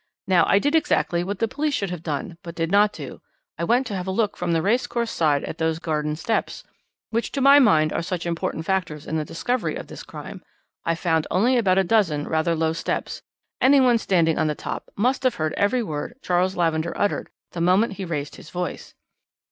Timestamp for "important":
8.25-8.65